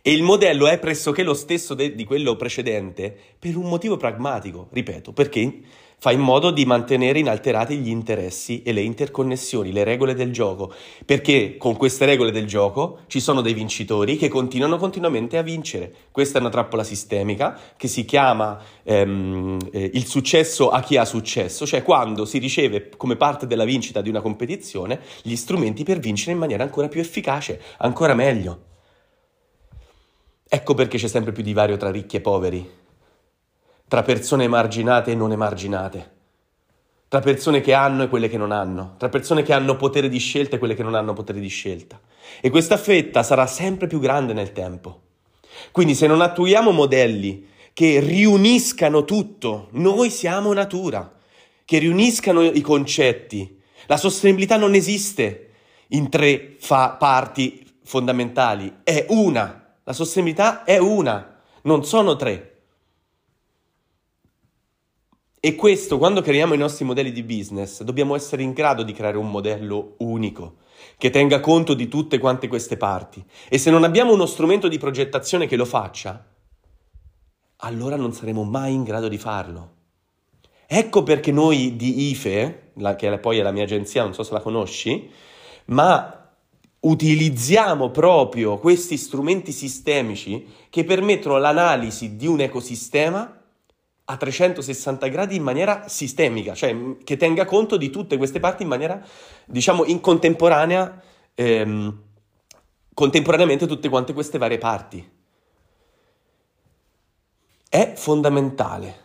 E 0.02 0.12
il 0.12 0.22
modello 0.22 0.68
è 0.68 0.78
pressoché 0.78 1.22
lo 1.22 1.34
stesso 1.34 1.74
de- 1.74 1.94
di 1.94 2.04
quello 2.04 2.36
precedente 2.36 3.16
per 3.38 3.56
un 3.56 3.68
motivo 3.68 3.96
pragmatico, 3.96 4.68
ripeto, 4.70 5.12
perché 5.12 5.60
fa 5.98 6.12
in 6.12 6.20
modo 6.20 6.50
di 6.50 6.66
mantenere 6.66 7.18
inalterati 7.18 7.78
gli 7.78 7.88
interessi 7.88 8.62
e 8.62 8.72
le 8.72 8.82
interconnessioni, 8.82 9.72
le 9.72 9.82
regole 9.82 10.14
del 10.14 10.30
gioco, 10.30 10.72
perché 11.04 11.56
con 11.56 11.76
queste 11.76 12.04
regole 12.04 12.30
del 12.30 12.46
gioco 12.46 13.00
ci 13.06 13.18
sono 13.18 13.40
dei 13.40 13.54
vincitori 13.54 14.16
che 14.16 14.28
continuano 14.28 14.76
continuamente 14.76 15.38
a 15.38 15.42
vincere. 15.42 15.92
Questa 16.12 16.38
è 16.38 16.40
una 16.40 16.50
trappola 16.50 16.84
sistemica 16.84 17.58
che 17.76 17.88
si 17.88 18.04
chiama 18.04 18.60
ehm, 18.82 19.58
eh, 19.72 19.90
il 19.94 20.06
successo 20.06 20.68
a 20.70 20.80
chi 20.80 20.96
ha 20.98 21.04
successo, 21.04 21.66
cioè 21.66 21.82
quando 21.82 22.24
si 22.26 22.38
riceve 22.38 22.90
come 22.96 23.16
parte 23.16 23.46
della 23.46 23.64
vincita 23.64 24.02
di 24.02 24.10
una 24.10 24.20
competizione 24.20 25.00
gli 25.22 25.34
strumenti 25.34 25.82
per 25.82 25.98
vincere 25.98 26.32
in 26.32 26.38
maniera 26.38 26.62
ancora 26.62 26.88
più 26.88 27.00
efficace, 27.00 27.60
ancora 27.78 28.14
meglio. 28.14 28.74
Ecco 30.48 30.74
perché 30.74 30.98
c'è 30.98 31.08
sempre 31.08 31.32
più 31.32 31.42
divario 31.42 31.76
tra 31.76 31.90
ricchi 31.90 32.16
e 32.16 32.20
poveri, 32.20 32.70
tra 33.88 34.02
persone 34.02 34.44
emarginate 34.44 35.12
e 35.12 35.14
non 35.14 35.30
emarginate, 35.30 36.14
tra 37.08 37.20
persone 37.20 37.60
che 37.60 37.72
hanno 37.72 38.02
e 38.02 38.08
quelle 38.08 38.28
che 38.28 38.36
non 38.36 38.50
hanno, 38.50 38.94
tra 38.98 39.08
persone 39.08 39.42
che 39.42 39.52
hanno 39.52 39.76
potere 39.76 40.08
di 40.08 40.18
scelta 40.18 40.56
e 40.56 40.58
quelle 40.58 40.74
che 40.74 40.82
non 40.82 40.94
hanno 40.94 41.12
potere 41.12 41.38
di 41.38 41.48
scelta. 41.48 42.00
E 42.40 42.50
questa 42.50 42.76
fetta 42.76 43.22
sarà 43.22 43.46
sempre 43.46 43.86
più 43.86 44.00
grande 44.00 44.32
nel 44.32 44.52
tempo. 44.52 45.02
Quindi 45.70 45.94
se 45.94 46.08
non 46.08 46.20
attuiamo 46.20 46.72
modelli 46.72 47.46
che 47.72 48.00
riuniscano 48.00 49.04
tutto, 49.04 49.68
noi 49.72 50.10
siamo 50.10 50.52
natura, 50.52 51.12
che 51.64 51.78
riuniscano 51.78 52.42
i 52.42 52.60
concetti. 52.62 53.60
La 53.86 53.96
sostenibilità 53.96 54.56
non 54.56 54.74
esiste 54.74 55.50
in 55.88 56.08
tre 56.08 56.56
fa- 56.58 56.96
parti 56.98 57.64
fondamentali, 57.84 58.78
è 58.82 59.06
una. 59.10 59.74
La 59.84 59.92
sostenibilità 59.92 60.64
è 60.64 60.78
una, 60.78 61.40
non 61.62 61.84
sono 61.84 62.16
tre. 62.16 62.55
E 65.46 65.54
questo, 65.54 65.96
quando 65.96 66.22
creiamo 66.22 66.54
i 66.54 66.58
nostri 66.58 66.84
modelli 66.84 67.12
di 67.12 67.22
business, 67.22 67.82
dobbiamo 67.82 68.16
essere 68.16 68.42
in 68.42 68.52
grado 68.52 68.82
di 68.82 68.92
creare 68.92 69.16
un 69.16 69.30
modello 69.30 69.94
unico, 69.98 70.56
che 70.98 71.10
tenga 71.10 71.38
conto 71.38 71.72
di 71.74 71.86
tutte 71.86 72.18
quante 72.18 72.48
queste 72.48 72.76
parti. 72.76 73.24
E 73.48 73.56
se 73.56 73.70
non 73.70 73.84
abbiamo 73.84 74.12
uno 74.12 74.26
strumento 74.26 74.66
di 74.66 74.76
progettazione 74.76 75.46
che 75.46 75.54
lo 75.54 75.64
faccia, 75.64 76.20
allora 77.58 77.94
non 77.94 78.12
saremo 78.12 78.42
mai 78.42 78.74
in 78.74 78.82
grado 78.82 79.06
di 79.06 79.18
farlo. 79.18 79.74
Ecco 80.66 81.04
perché 81.04 81.30
noi 81.30 81.76
di 81.76 82.08
IFE, 82.08 82.72
la, 82.78 82.96
che 82.96 83.16
poi 83.20 83.38
è 83.38 83.42
la 83.42 83.52
mia 83.52 83.62
agenzia, 83.62 84.02
non 84.02 84.14
so 84.14 84.24
se 84.24 84.32
la 84.32 84.40
conosci, 84.40 85.08
ma 85.66 86.28
utilizziamo 86.80 87.92
proprio 87.92 88.58
questi 88.58 88.96
strumenti 88.96 89.52
sistemici 89.52 90.44
che 90.68 90.82
permettono 90.82 91.38
l'analisi 91.38 92.16
di 92.16 92.26
un 92.26 92.40
ecosistema 92.40 93.35
a 94.08 94.16
360 94.16 95.06
gradi 95.08 95.36
in 95.36 95.42
maniera 95.42 95.88
sistemica, 95.88 96.54
cioè 96.54 96.96
che 97.02 97.16
tenga 97.16 97.44
conto 97.44 97.76
di 97.76 97.90
tutte 97.90 98.16
queste 98.16 98.40
parti 98.40 98.62
in 98.62 98.68
maniera, 98.68 99.04
diciamo, 99.44 99.84
in 99.84 100.00
contemporanea, 100.00 101.02
ehm, 101.34 102.02
contemporaneamente 102.94 103.66
tutte 103.66 103.88
quante 103.88 104.12
queste 104.12 104.38
varie 104.38 104.58
parti. 104.58 105.10
È 107.68 107.92
fondamentale. 107.96 109.04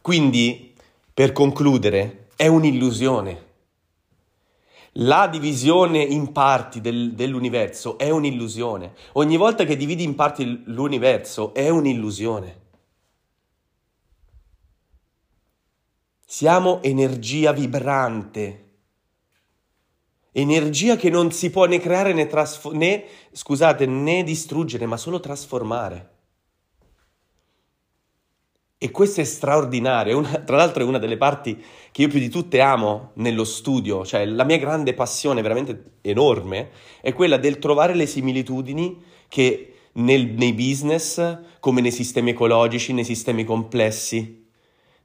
Quindi, 0.00 0.74
per 1.14 1.32
concludere, 1.32 2.26
è 2.34 2.48
un'illusione 2.48 3.50
la 4.96 5.26
divisione 5.26 6.02
in 6.02 6.32
parti 6.32 6.82
del, 6.82 7.14
dell'universo 7.14 7.96
è 7.96 8.10
un'illusione. 8.10 8.92
Ogni 9.12 9.38
volta 9.38 9.64
che 9.64 9.76
dividi 9.76 10.02
in 10.02 10.14
parti 10.14 10.64
l'universo 10.66 11.54
è 11.54 11.70
un'illusione. 11.70 12.60
Siamo 16.34 16.80
energia 16.82 17.52
vibrante. 17.52 18.70
Energia 20.32 20.96
che 20.96 21.10
non 21.10 21.30
si 21.30 21.50
può 21.50 21.66
né 21.66 21.78
creare 21.78 22.14
né, 22.14 22.26
trasfo- 22.26 22.72
né, 22.72 23.04
scusate, 23.32 23.84
né 23.84 24.22
distruggere, 24.24 24.86
ma 24.86 24.96
solo 24.96 25.20
trasformare. 25.20 26.10
E 28.78 28.90
questo 28.90 29.20
è 29.20 29.24
straordinario, 29.24 30.16
una, 30.16 30.38
tra 30.40 30.56
l'altro 30.56 30.82
è 30.82 30.86
una 30.86 30.96
delle 30.96 31.18
parti 31.18 31.62
che 31.92 32.00
io 32.00 32.08
più 32.08 32.18
di 32.18 32.30
tutte 32.30 32.62
amo 32.62 33.10
nello 33.16 33.44
studio, 33.44 34.02
cioè 34.06 34.24
la 34.24 34.44
mia 34.44 34.56
grande 34.56 34.94
passione 34.94 35.42
veramente 35.42 35.96
enorme 36.00 36.70
è 37.02 37.12
quella 37.12 37.36
del 37.36 37.58
trovare 37.58 37.94
le 37.94 38.06
similitudini 38.06 39.02
che 39.28 39.74
nel, 39.92 40.28
nei 40.28 40.54
business, 40.54 41.40
come 41.60 41.82
nei 41.82 41.92
sistemi 41.92 42.30
ecologici, 42.30 42.94
nei 42.94 43.04
sistemi 43.04 43.44
complessi, 43.44 44.41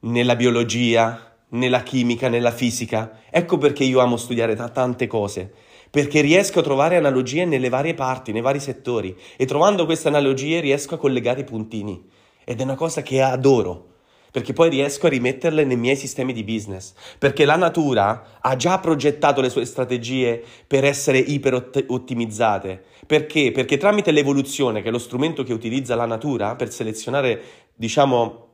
nella 0.02 0.36
biologia, 0.36 1.36
nella 1.50 1.84
chimica, 1.84 2.30
nella 2.30 2.52
fisica. 2.52 3.22
Ecco 3.30 3.58
perché 3.58 3.84
io 3.84 4.00
amo 4.00 4.18
studiare 4.18 4.56
t- 4.56 4.72
tante 4.72 5.08
cose, 5.08 5.52
perché 5.90 6.22
riesco 6.22 6.60
a 6.60 6.64
trovare 6.64 6.98
analogie 6.98 7.46
nelle 7.46 7.70
varie 7.70 7.94
parti, 7.94 8.32
nei 8.32 8.42
vari 8.42 8.60
settori 8.60 9.18
e 9.38 9.46
trovando 9.46 9.86
queste 9.86 10.08
analogie 10.10 10.60
riesco 10.60 10.96
a 10.96 11.00
collegare 11.00 11.42
i 11.42 11.46
puntini 11.46 12.06
ed 12.44 12.60
è 12.60 12.64
una 12.64 12.76
cosa 12.76 13.02
che 13.02 13.22
adoro, 13.22 13.96
perché 14.32 14.54
poi 14.54 14.70
riesco 14.70 15.08
a 15.08 15.10
rimetterle 15.10 15.66
nei 15.66 15.78
miei 15.78 15.96
sistemi 15.96 16.32
di 16.32 16.44
business, 16.44 16.94
perché 17.18 17.44
la 17.44 17.56
natura 17.56 18.38
ha 18.40 18.56
già 18.56 18.78
progettato 18.80 19.42
le 19.42 19.50
sue 19.50 19.66
strategie 19.66 20.44
per 20.66 20.86
essere 20.86 21.18
iper 21.18 21.72
ottimizzate. 21.88 22.84
Perché? 23.06 23.52
Perché 23.52 23.78
tramite 23.78 24.12
l'evoluzione, 24.12 24.82
che 24.82 24.90
è 24.90 24.92
lo 24.92 25.00
strumento 25.00 25.44
che 25.44 25.54
utilizza 25.54 25.96
la 25.96 26.06
natura 26.06 26.56
per 26.56 26.72
selezionare, 26.72 27.42
diciamo, 27.74 28.47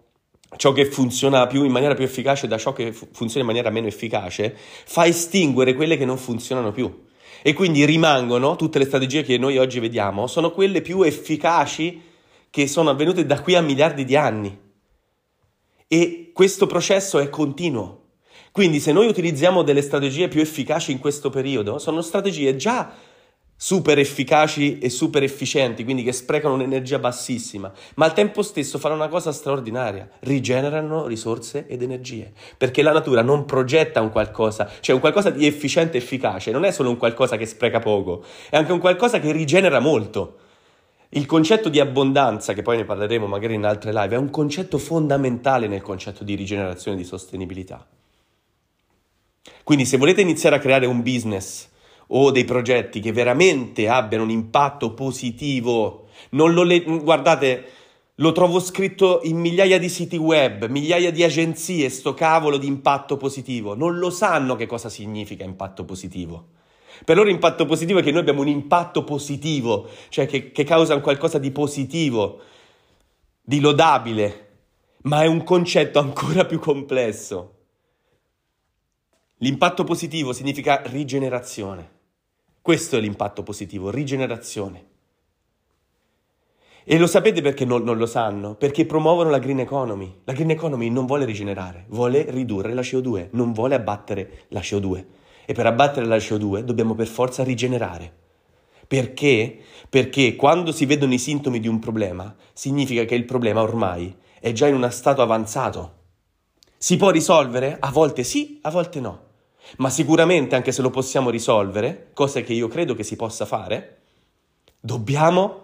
ciò 0.58 0.72
che 0.72 0.86
funziona 0.86 1.48
più 1.48 1.64
in 1.64 1.72
maniera 1.72 1.94
più 1.96 2.04
efficace 2.04 2.48
da 2.48 2.58
ciò 2.58 2.74
che 2.74 2.92
fu- 2.92 3.08
funziona 3.12 3.42
in 3.42 3.48
maniera 3.48 3.70
meno 3.70 3.88
efficace, 3.88 4.56
fa 4.56 5.06
estinguere 5.06 5.74
quelle 5.74 5.98
che 5.98 6.06
non 6.06 6.18
funzionano 6.18 6.72
più. 6.72 7.06
E 7.42 7.54
quindi 7.54 7.86
rimangono 7.86 8.56
tutte 8.56 8.80
le 8.80 8.86
strategie 8.86 9.24
che 9.24 9.38
noi 9.38 9.58
oggi 9.58 9.80
vediamo, 9.80 10.28
sono 10.28 10.52
quelle 10.52 10.82
più 10.82 11.02
efficaci 11.02 12.02
che 12.50 12.68
sono 12.68 12.90
avvenute 12.90 13.26
da 13.26 13.42
qui 13.42 13.56
a 13.56 13.62
miliardi 13.62 14.06
di 14.06 14.16
anni. 14.16 14.58
E 15.88 16.32
questo 16.34 16.68
processo 16.68 17.20
è 17.20 17.30
continuo. 17.30 18.02
Quindi 18.52 18.80
se 18.80 18.92
noi 18.92 19.08
utilizziamo 19.08 19.64
delle 19.64 19.82
strategie 19.82 20.28
più 20.28 20.40
efficaci 20.40 20.92
in 20.92 21.00
questo 21.00 21.30
periodo, 21.30 21.80
sono 21.80 22.02
strategie 22.02 22.56
già 22.56 22.94
super 23.56 23.98
efficaci 23.98 24.80
e 24.80 24.90
super 24.90 25.24
efficienti, 25.24 25.84
quindi 25.84 26.04
che 26.04 26.12
sprecano 26.12 26.56
un'energia 26.56 27.00
bassissima, 27.00 27.72
ma 27.96 28.06
al 28.06 28.14
tempo 28.14 28.42
stesso 28.42 28.78
fanno 28.78 28.96
una 28.96 29.08
cosa 29.08 29.32
straordinaria, 29.32 30.10
rigenerano 30.20 31.08
risorse 31.08 31.66
ed 31.68 31.82
energie, 31.82 32.34
perché 32.58 32.82
la 32.82 32.92
natura 32.92 33.22
non 33.22 33.46
progetta 33.46 34.02
un 34.02 34.12
qualcosa, 34.12 34.70
cioè 34.80 34.96
un 34.96 35.02
qualcosa 35.02 35.30
di 35.30 35.46
efficiente 35.46 35.98
e 35.98 36.02
efficace, 36.02 36.52
non 36.52 36.66
è 36.66 36.72
solo 36.72 36.90
un 36.90 36.98
qualcosa 36.98 37.38
che 37.38 37.46
spreca 37.46 37.80
poco, 37.80 38.24
è 38.50 38.58
anche 38.58 38.72
un 38.72 38.80
qualcosa 38.80 39.20
che 39.20 39.32
rigenera 39.32 39.80
molto. 39.80 40.40
Il 41.16 41.28
concetto 41.28 41.70
di 41.70 41.80
abbondanza, 41.80 42.54
che 42.54 42.64
poi 42.64 42.78
ne 42.78 42.86
parleremo 42.86 43.28
magari 43.28 43.54
in 43.54 43.66
altre 43.66 43.94
live, 43.94 44.16
è 44.16 44.18
un 44.18 44.32
concetto 44.32 44.80
fondamentale 44.80 45.68
nel 45.68 45.84
concetto 45.84 46.24
di 46.24 46.34
rigenerazione 46.34 46.98
e 46.98 47.02
di 47.02 47.06
sostenibilità. 47.06 47.88
Quindi 49.64 49.86
se 49.86 49.98
volete 49.98 50.22
iniziare 50.22 50.56
a 50.56 50.60
creare 50.60 50.88
un 50.88 51.04
business 51.04 51.70
o 52.16 52.32
dei 52.32 52.46
progetti 52.46 53.00
che 53.00 53.12
veramente 53.12 53.88
abbiano 53.88 54.24
un 54.24 54.30
impatto 54.30 54.94
positivo, 54.94 56.08
non 56.32 56.54
lo 56.54 56.64
le- 56.64 56.82
guardate, 56.82 57.66
lo 58.16 58.32
trovo 58.32 58.60
scritto 58.60 59.22
in 59.24 59.38
migliaia 59.38 59.80
di 59.80 59.90
siti 59.90 60.18
web, 60.18 60.68
migliaia 60.68 61.12
di 61.12 61.24
agenzie, 61.24 61.90
sto 61.90 62.14
cavolo 62.14 62.58
di 62.58 62.68
impatto 62.68 63.18
positivo, 63.18 63.74
non 63.74 63.98
lo 63.98 64.12
sanno 64.12 64.56
che 64.56 64.68
cosa 64.68 64.90
significa 64.90 65.44
impatto 65.44 65.86
positivo. 65.86 66.50
Per 67.04 67.16
loro 67.16 67.30
impatto 67.30 67.66
positivo 67.66 68.00
è 68.00 68.04
che 68.04 68.12
noi 68.12 68.20
abbiamo 68.22 68.42
un 68.42 68.48
impatto 68.48 69.04
positivo, 69.04 69.90
cioè 70.10 70.28
che, 70.28 70.52
che 70.52 70.64
causa 70.64 71.00
qualcosa 71.00 71.40
di 71.40 71.50
positivo, 71.50 72.42
di 73.42 73.60
lodabile, 73.60 74.50
ma 75.04 75.24
è 75.24 75.26
un 75.26 75.44
concetto 75.44 75.98
ancora 75.98 76.46
più 76.46 76.60
complesso. 76.60 77.56
L'impatto 79.38 79.84
positivo 79.84 80.32
significa 80.32 80.84
rigenerazione. 80.86 81.93
Questo 82.64 82.96
è 82.96 83.02
l'impatto 83.02 83.44
positivo, 83.44 83.90
rigenerazione. 83.90 84.86
E 86.86 86.98
lo 86.98 87.08
sapete 87.08 87.42
perché 87.42 87.66
non, 87.66 87.84
non, 87.84 87.98
lo 87.98 88.06
sanno? 88.06 88.56
Perché 88.56 88.86
promuovono 88.86 89.30
la 89.30 89.40
green 89.40 89.60
economy. 89.60 90.22
La 90.24 90.32
green 90.32 90.52
economy 90.52 90.90
non 90.90 91.06
vuole 91.06 91.26
rigenerare, 91.26 91.84
vuole 91.90 92.26
ridurre 92.30 92.74
la 92.74 92.80
CO2, 92.80 93.32
non 93.32 93.52
vuole 93.52 93.76
abbattere 93.76 94.46
la 94.48 94.62
CO2 94.62 95.06
e 95.44 95.54
per 95.54 95.66
abbattere 95.66 96.06
la 96.06 96.16
CO2 96.16 96.62
dobbiamo 96.62 96.96
per 96.96 97.08
forza 97.08 97.44
rigenerare. 97.44 98.14
Perché? 98.88 99.60
Perché 99.90 100.38
quando 100.38 100.72
si 100.72 100.86
vedono 100.86 101.14
i 101.14 101.20
sintomi 101.20 101.60
di 101.60 101.68
un 101.68 101.80
problema, 101.80 102.34
significa 102.54 103.04
che 103.04 103.16
il 103.16 103.26
problema 103.26 103.62
ormai 103.62 104.16
è 104.40 104.54
già 104.54 104.68
in 104.68 104.76
uno 104.76 104.90
stato 104.90 105.22
avanzato. 105.22 105.96
Si 106.78 106.96
può 106.96 107.10
risolvere? 107.10 107.76
A 107.78 107.92
volte 107.92 108.24
sì, 108.24 108.60
a 108.62 108.72
volte 108.72 109.02
no. 109.02 109.32
Ma 109.78 109.90
sicuramente, 109.90 110.56
anche 110.56 110.72
se 110.72 110.82
lo 110.82 110.90
possiamo 110.90 111.30
risolvere, 111.30 112.10
cosa 112.14 112.42
che 112.42 112.54
io 112.54 112.68
credo 112.68 112.94
che 112.96 113.04
si 113.04 113.16
possa 113.16 113.46
fare, 113.46 114.02
dobbiamo 114.80 115.62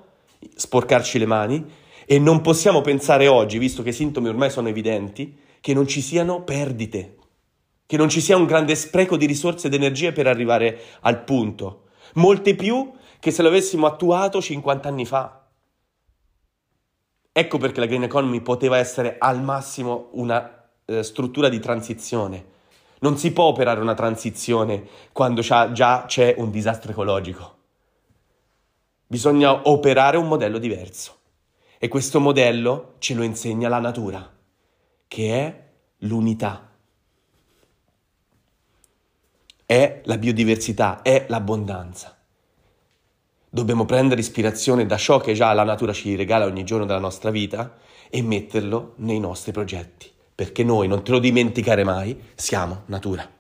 sporcarci 0.55 1.19
le 1.19 1.25
mani 1.25 1.65
e 2.05 2.17
non 2.17 2.41
possiamo 2.41 2.81
pensare 2.81 3.27
oggi, 3.27 3.57
visto 3.57 3.83
che 3.83 3.89
i 3.89 3.93
sintomi 3.93 4.29
ormai 4.29 4.49
sono 4.49 4.67
evidenti, 4.67 5.37
che 5.61 5.73
non 5.73 5.87
ci 5.87 6.01
siano 6.01 6.43
perdite, 6.43 7.17
che 7.85 7.97
non 7.97 8.09
ci 8.09 8.21
sia 8.21 8.37
un 8.37 8.45
grande 8.45 8.75
spreco 8.75 9.17
di 9.17 9.25
risorse 9.25 9.67
ed 9.67 9.73
energie 9.73 10.11
per 10.11 10.27
arrivare 10.27 10.79
al 11.01 11.23
punto, 11.23 11.89
molte 12.13 12.55
più 12.55 12.91
che 13.19 13.31
se 13.31 13.41
l'avessimo 13.41 13.85
attuato 13.85 14.41
50 14.41 14.87
anni 14.87 15.05
fa. 15.05 15.45
Ecco 17.31 17.57
perché 17.57 17.79
la 17.79 17.85
green 17.85 18.03
economy 18.03 18.41
poteva 18.41 18.77
essere 18.77 19.17
al 19.19 19.41
massimo 19.43 20.09
una 20.13 20.67
eh, 20.85 21.03
struttura 21.03 21.49
di 21.49 21.59
transizione. 21.59 22.57
Non 22.99 23.17
si 23.17 23.31
può 23.31 23.45
operare 23.45 23.79
una 23.79 23.93
transizione 23.93 24.87
quando 25.11 25.41
già 25.41 26.05
c'è 26.05 26.35
un 26.37 26.51
disastro 26.51 26.91
ecologico. 26.91 27.57
Bisogna 29.07 29.67
operare 29.69 30.17
un 30.17 30.27
modello 30.27 30.57
diverso. 30.57 31.17
E 31.77 31.87
questo 31.87 32.19
modello 32.19 32.95
ce 32.99 33.13
lo 33.13 33.23
insegna 33.23 33.69
la 33.69 33.79
natura, 33.79 34.29
che 35.07 35.33
è 35.33 35.67
l'unità 35.99 36.69
è 39.69 40.01
la 40.05 40.17
biodiversità, 40.17 41.03
è 41.03 41.27
l'abbondanza. 41.29 42.17
Dobbiamo 43.47 43.85
prendere 43.85 44.19
ispirazione 44.19 44.87
da 44.87 44.97
ciò 44.97 45.19
che 45.19 45.33
già 45.33 45.53
la 45.53 45.61
natura 45.61 45.93
ci 45.93 46.15
regala 46.15 46.45
ogni 46.45 46.63
giorno 46.63 46.87
della 46.87 46.97
nostra 46.97 47.29
vita 47.29 47.77
e 48.09 48.23
metterlo 48.23 48.93
nei 48.95 49.19
nostri 49.19 49.51
progetti, 49.51 50.11
perché 50.39 50.63
noi, 50.63 50.87
non 50.87 51.03
te 51.03 51.11
lo 51.11 51.19
dimenticare 51.19 51.83
mai, 51.83 52.17
siamo 52.33 52.83
natura. 52.85 53.38